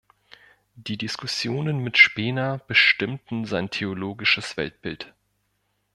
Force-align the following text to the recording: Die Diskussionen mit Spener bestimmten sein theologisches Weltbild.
Die 0.77 0.97
Diskussionen 0.97 1.77
mit 1.77 1.95
Spener 1.95 2.57
bestimmten 2.65 3.45
sein 3.45 3.69
theologisches 3.69 4.57
Weltbild. 4.57 5.13